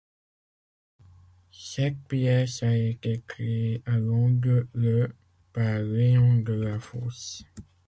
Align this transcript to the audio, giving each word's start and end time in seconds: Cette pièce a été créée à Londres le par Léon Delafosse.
Cette 1.51 2.03
pièce 2.07 2.63
a 2.63 2.75
été 2.75 3.21
créée 3.27 3.83
à 3.85 3.97
Londres 3.99 4.63
le 4.73 5.15
par 5.53 5.77
Léon 5.77 6.37
Delafosse. 6.37 7.43